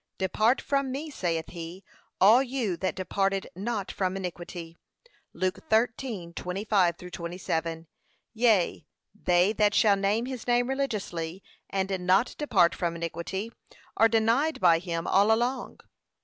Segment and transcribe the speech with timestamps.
[0.17, 1.83] 'Depart from me,' saith he,
[2.19, 4.75] 'all you that departed not from iniquity.'
[5.31, 7.87] (Luke 13:25 27)
[8.33, 8.83] Yea,
[9.13, 13.51] they that shall name his name religiously, and not depart from iniquity,
[13.95, 15.79] are denied by him all along.